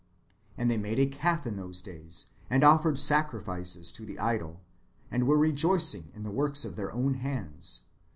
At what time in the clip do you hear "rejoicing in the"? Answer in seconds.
5.37-6.31